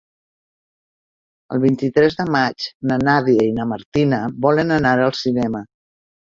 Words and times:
El 1.57 1.61
vint-i-tres 1.65 2.17
de 2.23 2.25
maig 2.37 2.67
na 2.93 2.99
Nàdia 3.03 3.47
i 3.53 3.55
na 3.61 3.69
Martina 3.75 4.25
volen 4.49 4.81
anar 4.81 4.99
al 5.07 5.17
cinema. 5.25 5.67